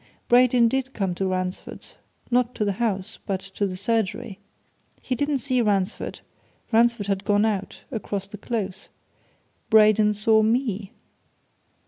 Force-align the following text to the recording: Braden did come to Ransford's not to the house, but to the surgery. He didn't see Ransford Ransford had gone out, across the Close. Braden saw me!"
Braden 0.27 0.67
did 0.67 0.93
come 0.95 1.13
to 1.13 1.27
Ransford's 1.27 1.95
not 2.31 2.55
to 2.55 2.65
the 2.65 2.71
house, 2.81 3.19
but 3.27 3.39
to 3.39 3.67
the 3.67 3.77
surgery. 3.77 4.39
He 4.99 5.13
didn't 5.13 5.37
see 5.37 5.61
Ransford 5.61 6.21
Ransford 6.71 7.05
had 7.05 7.23
gone 7.23 7.45
out, 7.45 7.83
across 7.91 8.27
the 8.27 8.39
Close. 8.39 8.89
Braden 9.69 10.13
saw 10.13 10.41
me!" 10.41 10.91